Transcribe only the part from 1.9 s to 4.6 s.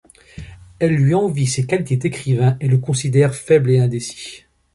d’écrivain et le considère faible et indécis.